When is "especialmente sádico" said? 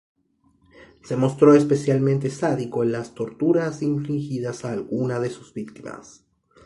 1.53-2.81